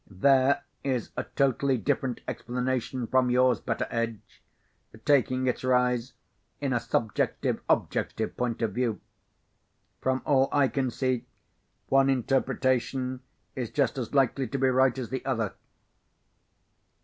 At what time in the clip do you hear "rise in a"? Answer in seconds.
5.63-6.79